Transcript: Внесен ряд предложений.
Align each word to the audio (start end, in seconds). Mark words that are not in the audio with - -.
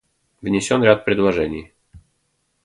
Внесен 0.41 0.81
ряд 0.81 1.05
предложений. 1.05 1.73